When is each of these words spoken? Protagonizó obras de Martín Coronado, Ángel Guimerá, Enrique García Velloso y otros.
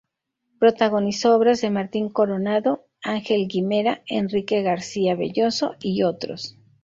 Protagonizó 0.57 1.35
obras 1.35 1.61
de 1.61 1.69
Martín 1.69 2.09
Coronado, 2.09 2.87
Ángel 3.03 3.47
Guimerá, 3.47 4.01
Enrique 4.07 4.63
García 4.63 5.13
Velloso 5.15 5.75
y 5.79 6.01
otros. 6.01 6.57